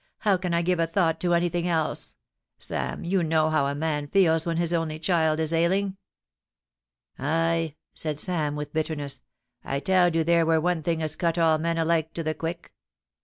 [0.13, 2.15] * How can I give a thought to anything else?
[2.57, 5.95] Sam, you know how a man feels when his only child is ailing.'
[6.63, 11.37] * Ay!' said Sam, with bitterness;* I tow'd you there were one thing as cut
[11.37, 12.73] all men alike to the quick.